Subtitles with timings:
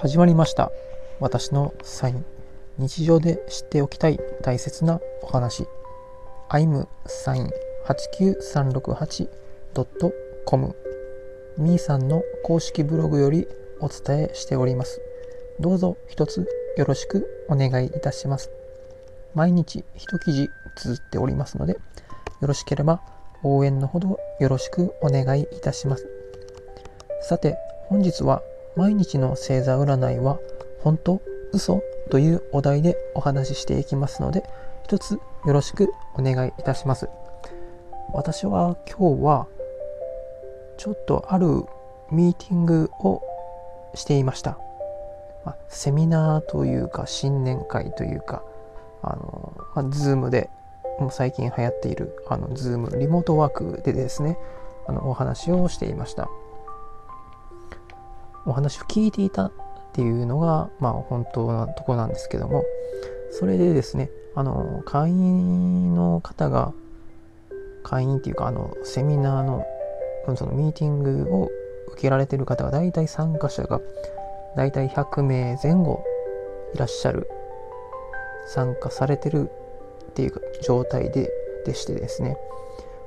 [0.00, 0.70] 始まりました。
[1.18, 2.24] 私のサイン。
[2.78, 5.66] 日常で知っておきたい大切なお話。
[6.50, 7.50] I'm サイン
[7.88, 10.76] 89368.com
[11.58, 13.48] みーさんの公式ブログより
[13.80, 15.00] お伝えしております。
[15.58, 16.46] どうぞ一つ
[16.76, 18.52] よろしくお願いいたします。
[19.34, 21.80] 毎日一記事綴っておりますのでよ
[22.42, 23.02] ろしければ
[23.42, 26.06] 応援のほどよろしくお願いいたします。
[27.22, 28.42] さて本日は
[28.76, 30.38] 毎日の星座占いは
[30.80, 31.22] 本当
[31.54, 34.44] 嘘というお題でお話ししていきますので
[34.84, 37.08] 一つよろしくお願いいたします。
[38.12, 39.46] 私は今日は
[40.76, 41.64] ちょっとある
[42.10, 43.22] ミーティングを
[43.94, 44.58] していました、
[45.68, 48.42] セミナーというか新年会というか
[49.00, 50.50] あの、まあ、Zoom で
[50.98, 54.36] もう最近流行っているあの Zoom リモートワークでですね
[54.86, 56.28] あのお話をしていました。
[58.48, 59.52] お話を聞いていたっ
[59.92, 62.64] ていうのがまあ本当なとこなんですけども
[63.30, 66.72] それでですねあの会員の方が
[67.82, 69.66] 会員っていうかあのセミナーの
[70.36, 71.50] そのミーティングを
[71.92, 73.80] 受けられてる方が大体参加者が
[74.56, 76.04] 大体100名前後
[76.74, 77.28] いらっしゃる
[78.46, 79.50] 参加されてる
[80.10, 80.32] っていう
[80.62, 81.30] 状態で
[81.64, 82.36] でしてですね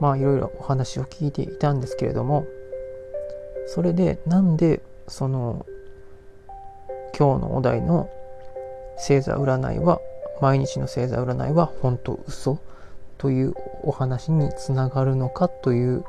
[0.00, 2.46] まあいろいろお話を聞いていたんですけれども
[3.66, 5.66] それでなんでその
[7.18, 8.10] 今日のお題の
[8.96, 10.00] 星座占いは
[10.40, 12.58] 毎日の星座占いは本当嘘
[13.18, 16.04] というお話につながるのかという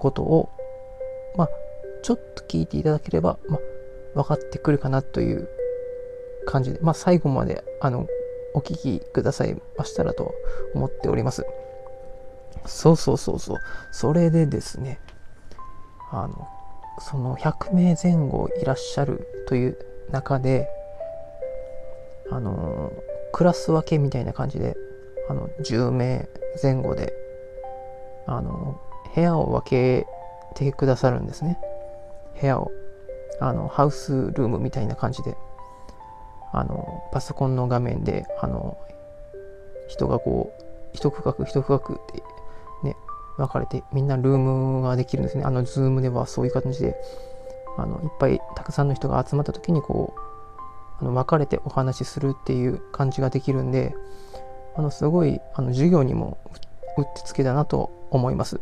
[0.00, 0.50] ことを
[1.36, 1.48] まあ
[2.02, 3.60] ちょっと聞いていただければ、まあ、
[4.14, 5.48] 分かってくるかなという
[6.46, 8.06] 感じで、まあ、最後まであの
[8.54, 10.34] お聞きくださいましたらと
[10.74, 11.46] 思っております。
[12.66, 13.58] そうそうそうそう。
[13.90, 15.00] それでですね、
[16.10, 16.48] あの、
[16.98, 19.78] その100名前後いらっしゃるという
[20.10, 20.68] 中で、
[22.30, 22.92] あの、
[23.32, 24.76] クラス分けみたいな感じで、
[25.28, 26.28] あの、10名
[26.62, 27.12] 前後で、
[28.26, 28.80] あの、
[29.14, 30.06] 部屋を分け
[30.54, 31.58] てくださるんですね。
[32.40, 32.70] 部屋を。
[33.40, 35.36] あのハウスルームみたいな感じで
[36.52, 38.78] あのパソコンの画面であの
[39.88, 42.22] 人がこう一区画一区画って
[43.36, 45.44] 分かれてみんなルームができるんですね。
[45.44, 46.96] あのズームではそういう感じで
[47.76, 50.14] あのいっぱいたくさんの人が集まった時にこ
[51.00, 53.94] うあの分かれてお話しするっていう感じができるんで
[54.76, 56.38] あのすごいあの授業にも
[56.96, 58.60] うってつけだなと思います。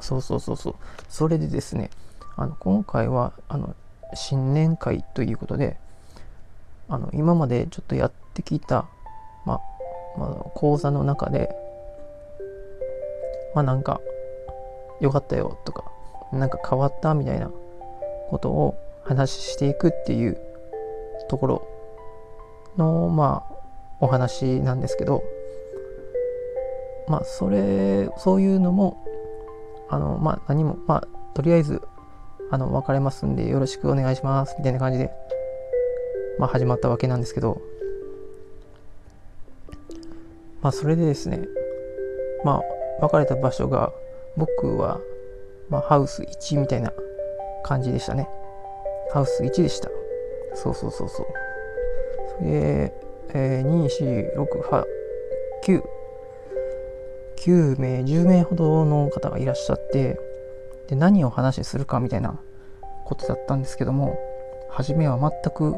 [0.00, 0.74] そうそうそうそう。
[1.08, 1.90] それでですね
[2.36, 3.74] あの今回はあの
[4.14, 5.76] 新年会ということで
[6.88, 8.86] あの今までちょっとやってきた、
[9.44, 9.60] まあ、
[10.18, 11.54] まあ、講座の中で
[13.56, 14.00] まあなんか
[15.00, 15.84] 良かったよとか
[16.32, 17.50] なんか変わったみたいな
[18.30, 20.38] ことを話していくっていう
[21.28, 21.68] ところ
[22.76, 23.56] のまあ
[24.00, 25.24] お話なんですけど
[27.08, 29.02] まあそれそういうのも
[29.88, 31.82] あのまあ何もまあとりあえず
[32.48, 35.10] あの、別れますんでよろしくお願いします、みたいな感じで、
[36.38, 37.60] まあ始まったわけなんですけど、
[40.62, 41.40] まあそれでですね、
[42.44, 43.92] まあ別れた場所が、
[44.36, 45.00] 僕は、
[45.68, 46.92] まあハウス1みたいな
[47.64, 48.28] 感じでしたね。
[49.12, 49.88] ハウス1でした。
[50.54, 51.26] そうそうそうそう。
[52.38, 52.92] それで、
[53.34, 54.84] えー、2、4、6、8、
[55.64, 55.82] 9、
[57.36, 60.18] 9名、10名ほどの方がいらっしゃって、
[60.88, 62.38] で何を話するかみたいな
[63.04, 64.18] ことだったんですけども
[64.70, 65.76] 初めは全く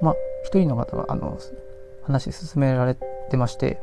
[0.00, 0.14] まあ
[0.44, 1.38] 一人の方があの
[2.02, 2.96] 話進められ
[3.30, 3.80] てまして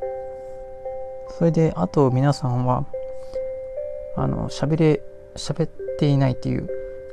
[1.29, 2.85] それであと皆さんは
[4.15, 5.01] あの喋れ
[5.35, 5.69] 喋っ
[5.99, 6.67] ていないっていう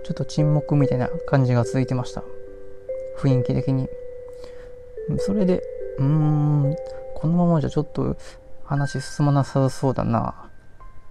[0.05, 2.23] ちょっと沈黙みたいな感じが続いてました。
[3.19, 3.89] 雰囲気的に。
[5.19, 5.63] それで
[5.99, 6.77] うーん
[7.15, 8.17] このままじゃちょっと
[8.65, 10.51] 話進まなさそうだな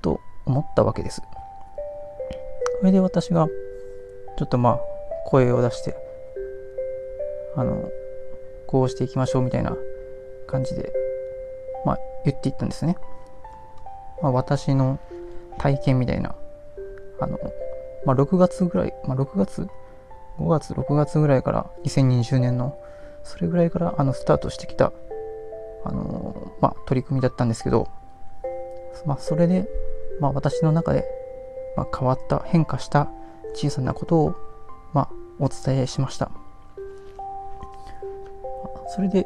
[0.02, 1.22] と思ったわけです。
[2.82, 3.48] それで私が、
[4.38, 4.80] ちょっとまあ、
[5.28, 5.96] 声を出して、
[7.56, 7.90] あの、
[8.68, 9.76] こうしていきましょうみたいな
[10.48, 10.92] 感じで、
[11.86, 12.98] まあ、言っていったんですね。
[14.22, 15.00] まあ、私の
[15.58, 16.36] 体験みたいな、
[17.20, 17.40] あの、
[18.06, 19.68] まあ、6月ぐらい、まあ、6月
[20.38, 22.78] ?5 月、6月ぐらいから、2020年の、
[23.24, 24.92] それぐらいから、あの、スタートしてきた、
[25.84, 27.88] あの、まあ、取り組みだったんですけど、
[29.06, 29.68] まあ、それで、
[30.20, 31.06] まあ、私の中で、
[31.76, 33.10] まあ、変わった変化した
[33.54, 34.36] 小さなことを、
[34.94, 35.10] まあ、
[35.40, 36.32] お伝えしました
[38.94, 39.26] それで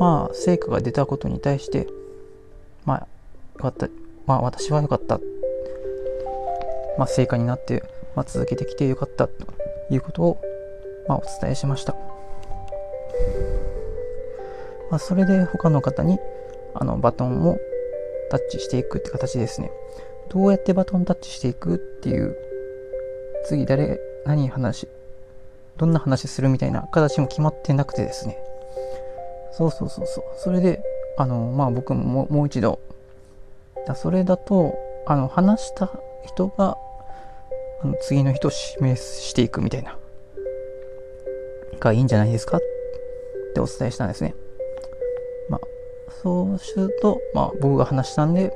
[0.00, 1.86] まあ成果が出たことに対して
[2.84, 3.06] まあよ
[3.60, 3.88] かった
[4.26, 5.20] まあ私は良かった
[6.98, 7.84] まあ成果になって
[8.16, 9.46] まあ、続けてきてよかったと
[9.90, 10.40] いうことを、
[11.08, 11.94] まあ、お伝えしました。
[14.90, 16.18] まあ、それで他の方に
[16.74, 17.58] あのバトンを
[18.30, 19.70] タッチしていくって形ですね。
[20.28, 22.36] どうやってバトンタッチしていくっていう、
[23.46, 24.88] 次誰、何話、
[25.76, 28.38] どんな話するみたいな形も決まってなくてですね。
[29.52, 30.24] そうそうそうそう。
[30.36, 30.82] それで、
[31.16, 32.78] あの、まあ僕ももう一度、
[33.94, 35.90] それだと、あの、話した
[36.24, 36.76] 人が、
[37.82, 39.96] あの次の人を指名していくみたいな、
[41.78, 42.58] がいいんじゃないですか？
[42.58, 42.60] っ
[43.54, 44.34] てお伝えしたんですね。
[45.48, 45.60] まあ、
[46.22, 48.52] そうすると、まあ僕が話したんで、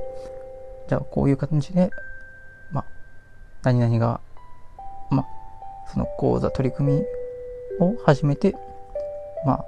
[0.89, 1.91] じゃあこういう感じで、
[2.71, 2.85] まあ、
[3.63, 4.21] 何々が、
[5.11, 5.27] まあ、
[5.91, 7.03] その講座取り組み
[7.81, 8.55] を始めて、
[9.47, 9.65] まあ、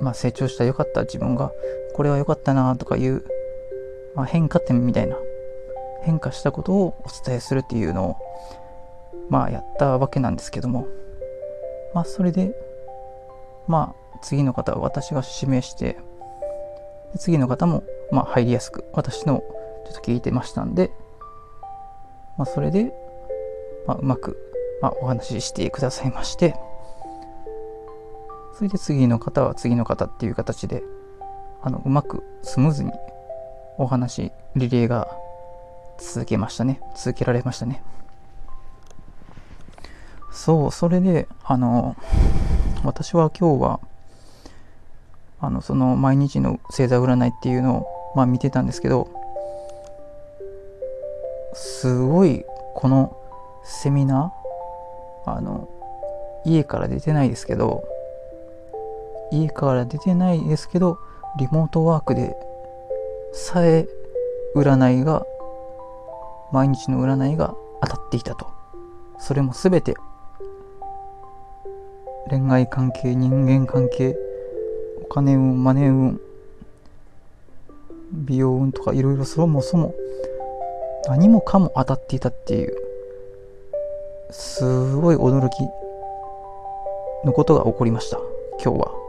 [0.00, 1.02] まあ、成長した良かった。
[1.02, 1.52] 自分が、
[1.94, 3.24] これは良かったなとかいう、
[4.14, 5.16] まあ、変化点みたいな、
[6.02, 8.16] 変化したことをお伝えするっていうのを、
[9.28, 10.86] まあ、やったわけなんですけども、
[11.94, 12.54] まあ、それで、
[13.66, 15.96] まあ、次の方は私が指名して、
[17.18, 19.42] 次の方も、まあ、入りやすく、私の
[19.86, 20.90] ちょっと聞いてましたんで、
[22.38, 22.92] まあ、それで、
[23.86, 24.36] まあ、うまく、
[24.80, 26.54] まあ、お話ししてくださいまして、
[28.60, 30.82] それで次の方は次の方っていう形で、
[31.62, 32.92] あの、うまくスムーズに
[33.78, 35.08] お話、リレーが
[35.98, 36.78] 続けましたね。
[36.94, 37.82] 続けられましたね。
[40.30, 41.96] そう、それで、あの、
[42.84, 43.80] 私は今日は、
[45.40, 49.08] あの、その毎日の星座占いっていうのを、まあ見てたんですけど、
[51.54, 53.16] すごいこの
[53.64, 55.66] セミナーあの
[56.44, 57.84] 家から出てないですけど
[59.30, 60.98] 家から出てないですけど
[61.38, 62.34] リモートワークで
[63.32, 63.86] さえ
[64.56, 65.24] 占いが
[66.52, 68.60] 毎日の占いが当たっていたと。
[69.20, 69.94] それも全て
[72.28, 74.16] 恋愛関係人間関係
[75.02, 76.20] お金運マネ運
[78.12, 79.94] 美容運とかいろいろそもそも
[81.06, 82.74] 何もかも当たっていたっていう
[84.30, 85.52] すごい驚き
[87.26, 88.18] のことが起こりました。
[88.62, 88.99] 今日は。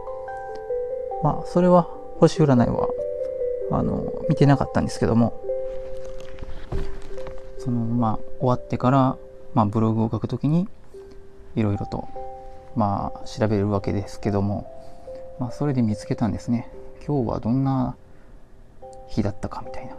[1.22, 1.88] まあそれは
[2.18, 2.88] 星占いは
[3.70, 5.40] あの見てなかったんですけども。
[7.58, 9.16] そのまあ終わってから、
[9.54, 10.66] まあ、ブログを書くときに
[11.54, 12.08] いろいろと
[12.74, 14.68] まあ調べるわけですけども。
[15.38, 16.68] まあそれで見つけたんですね。
[17.06, 17.96] 今日はどんな
[19.08, 19.96] 日だったかみたいな。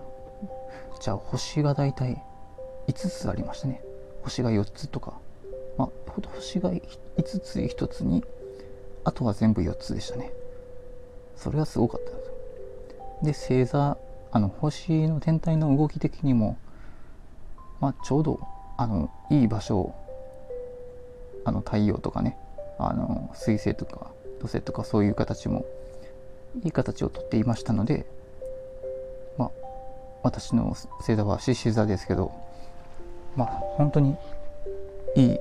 [1.02, 2.22] じゃあ星が大体
[2.88, 3.82] 5つありましたね。
[4.24, 5.14] 星が4つとか、
[5.78, 5.90] まあ、
[6.36, 6.82] 星が5
[7.42, 8.24] つ1つに
[9.04, 10.32] あとは全部4つでしたね。
[11.36, 12.12] それはすごかった
[13.26, 13.60] ですよ。
[13.60, 13.98] で星座
[14.32, 16.58] あの星の天体の動き的にも、
[17.80, 18.40] まあ、ちょうど
[18.78, 19.96] あのいい場所を
[21.46, 22.38] あの太陽とかね
[22.80, 25.66] あの水星とか土星とかそういう形も
[26.64, 28.06] いい形をとっていましたので
[29.38, 29.52] まあ
[30.24, 32.32] 私の星座は獅子座ですけど
[33.36, 33.48] まあ
[33.78, 34.16] 本当に
[35.16, 35.38] いい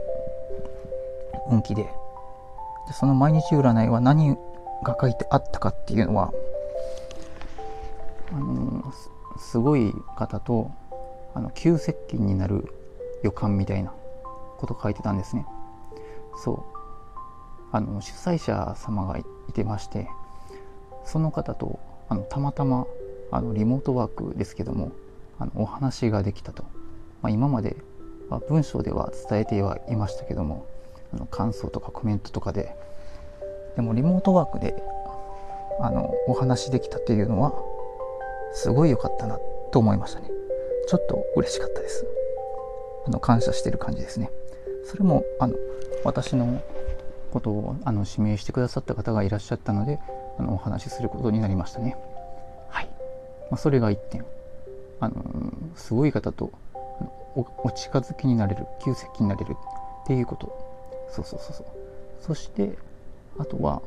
[1.50, 1.90] 運気でで
[2.92, 4.36] その毎日占いは何
[4.82, 6.32] が書いてあったかっていうのは
[8.32, 8.92] あの
[9.38, 10.70] すごい方と
[11.34, 12.74] あの急接近になる
[13.22, 13.92] 予感みたいな
[14.58, 15.46] こと書いてたんですね。
[16.36, 16.72] そう。
[17.74, 20.06] あの主催者様がいてまして
[21.04, 21.80] その方と
[22.10, 22.86] あのたまたま
[23.30, 24.92] あのリモートワークですけども
[25.38, 26.64] あのお話ができたと、
[27.22, 27.76] まあ、今まで
[28.28, 30.66] は文章では伝えてはいましたけども
[31.14, 32.76] あの感想とかコメントとかで
[33.76, 34.82] でもリモートワークで
[35.80, 37.52] あのお話できたっていうのは
[38.52, 39.38] すごい良かったな
[39.70, 40.28] と思いましたね。
[40.88, 42.06] ちょっと嬉しかったです。
[43.06, 44.30] あの感謝してる感じですね。
[44.84, 45.54] それもあの
[46.04, 46.62] 私の
[47.32, 49.98] ことをあの指名してくださった方がいらっしゃったので
[50.38, 51.96] あのお話しすることになりましたね。
[52.68, 52.86] はい。
[53.50, 54.24] まあ、それが1点。
[55.00, 55.14] あの
[55.74, 56.52] すごい方と
[57.34, 59.56] お近づきになれる急接近になれる
[60.04, 60.52] っていうこと。
[61.10, 61.66] そうそうそうそう。
[62.20, 62.76] そして
[63.38, 63.82] あとは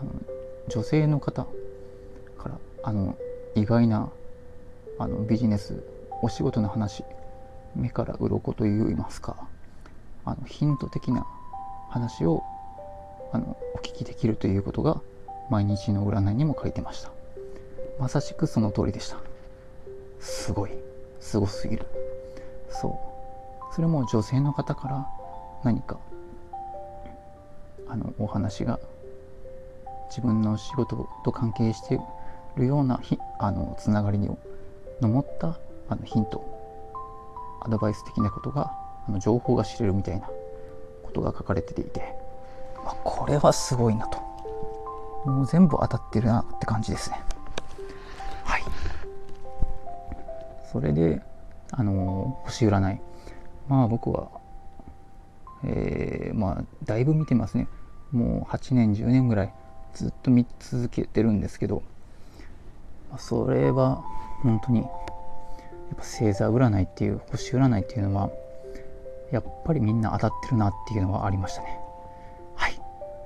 [0.00, 0.10] あの
[0.68, 1.46] 女性の方
[2.38, 3.16] からあの
[3.54, 4.10] 意外な
[4.98, 5.82] あのビジネス
[6.22, 7.04] お仕事の話
[7.74, 9.36] 目から鱗といいますか
[10.24, 11.26] あのヒント的な
[11.90, 12.42] 話を
[13.32, 15.00] あのお聞きできるということが
[15.50, 17.10] 毎日の占いにも書いてました。
[17.98, 19.18] まさしくその通りでした。
[20.20, 20.70] すごい。
[21.20, 21.86] すごすぎる。
[22.70, 22.88] そ
[23.70, 23.74] う。
[23.74, 25.06] それも女性の方から
[25.64, 25.98] 何か
[27.92, 28.80] あのお話が
[30.08, 31.98] 自分の仕事と関係してい
[32.56, 34.30] るようなひあのつながりに
[35.02, 35.58] の持った
[35.90, 36.42] あのヒント
[37.60, 38.72] アドバイス的なことが
[39.06, 40.26] あの情報が知れるみたいな
[41.02, 42.14] ことが書かれていて、
[42.82, 44.18] まあ、これはすごいなと。
[45.26, 47.20] もう全部当たってるなって感じですね。
[48.44, 48.62] はい。
[50.72, 51.20] それで
[51.70, 53.00] あの星占い。
[53.68, 54.30] まあ僕は
[55.64, 57.68] えー、まあだいぶ見てますね
[58.12, 59.54] もう8年10年ぐらい
[59.94, 61.82] ずっと見続けてるんですけど
[63.18, 64.02] それは
[64.42, 64.88] 本当にやっ
[65.96, 68.30] ぱ星座占いっていう星占いっていうのは
[69.30, 71.78] やっぱりみんな当たってるなっていうのはありましたね。
[72.54, 72.74] はい。
[72.74, 72.84] 今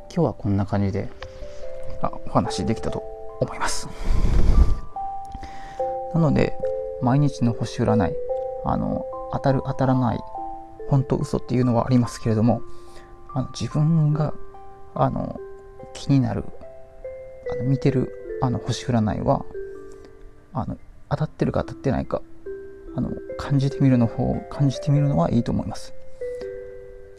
[0.08, 1.08] 日はこんな感じで
[2.00, 3.02] あお話できたと
[3.40, 3.88] 思います。
[6.14, 6.56] なので
[7.02, 8.14] 毎日の星占い
[8.64, 10.18] あの当たる当たらない
[10.88, 12.62] 本当嘘っていうのはありますけれども
[13.34, 14.32] あの自分が
[14.98, 15.38] あの
[15.94, 16.44] 気になる
[17.52, 19.44] あの見てるあの星占いは
[20.52, 20.78] あの
[21.10, 22.22] 当たってるか当たってないか
[22.96, 25.94] あの感じてみるの方感じてみるのはいいと思います。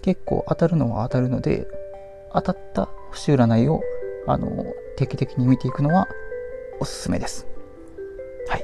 [0.02, 1.68] 結構当たるのは当たるので
[2.34, 3.82] 当たった星占いを
[4.26, 4.66] あの
[4.96, 6.08] 定期的に見ていくのは
[6.80, 7.46] おすすめです。
[8.48, 8.64] はい。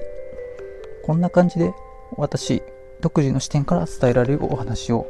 [1.03, 1.73] こんな感じで
[2.17, 2.63] 私
[3.01, 5.05] 独自の視点から伝えられるお話を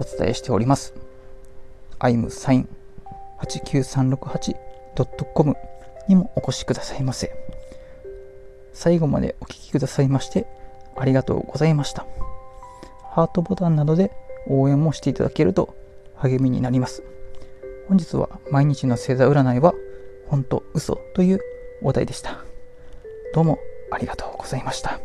[0.00, 0.94] お伝えしております。
[1.98, 2.66] I'm sign
[3.40, 5.56] 89368.com
[6.08, 7.34] にもお越しくださいませ。
[8.72, 10.46] 最後までお聴きくださいまして
[10.96, 12.06] ありがとうございました。
[13.10, 14.12] ハートボタンなどで
[14.48, 15.74] 応援もしていただけると
[16.16, 17.02] 励みになります。
[17.88, 19.74] 本日は毎日の星座占いは
[20.28, 21.40] 本当嘘という
[21.82, 22.44] お題でした。
[23.34, 23.58] どうも
[23.90, 25.00] ありがとうございました。